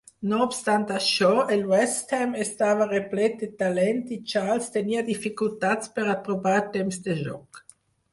No 0.29 0.37
obstant 0.43 0.85
això, 0.93 1.27
el"West 1.55 2.13
Ham" 2.19 2.31
estava 2.45 2.87
replet 2.87 3.35
de 3.41 3.49
talent 3.59 3.99
i 4.15 4.17
Charles 4.31 4.71
tenia 4.77 5.05
dificultats 5.11 5.93
per 5.99 6.07
a 6.15 6.17
trobar 6.29 6.55
temps 6.79 6.99
de 7.09 7.17
joc. 7.21 7.61